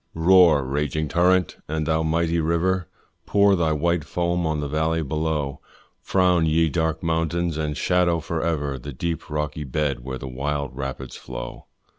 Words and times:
Roar, 0.15 0.65
raging 0.65 1.07
torrent! 1.07 1.57
and 1.67 1.85
thou, 1.85 2.01
mighty 2.01 2.39
river, 2.39 2.89
Pour 3.27 3.55
thy 3.55 3.71
white 3.71 4.03
foam 4.03 4.47
on 4.47 4.59
the 4.59 4.67
valley 4.67 5.03
below; 5.03 5.61
Frown, 6.01 6.47
ye 6.47 6.69
dark 6.69 7.03
mountains! 7.03 7.55
and 7.55 7.77
shadow 7.77 8.19
for 8.19 8.41
ever 8.41 8.79
The 8.79 8.93
deep 8.93 9.29
rocky 9.29 9.63
bed 9.63 9.99
where 10.03 10.17
the 10.17 10.27
wild 10.27 10.75
rapids 10.75 11.17
flow. 11.17 11.67